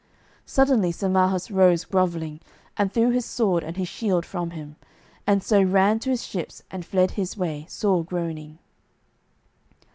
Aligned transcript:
Suddenly 0.47 0.91
Sir 0.93 1.09
Marhaus 1.09 1.51
rose 1.51 1.83
grovelling, 1.85 2.39
and 2.75 2.91
threw 2.91 3.11
his 3.11 3.23
sword 3.23 3.63
and 3.63 3.77
his 3.77 3.87
shield 3.87 4.25
from 4.25 4.49
him, 4.49 4.75
and 5.27 5.43
so 5.43 5.61
ran 5.61 5.99
to 5.99 6.09
his 6.09 6.25
ships 6.25 6.63
and 6.71 6.83
fled 6.83 7.11
his 7.11 7.37
way, 7.37 7.67
sore 7.69 8.03
groaning. 8.03 8.57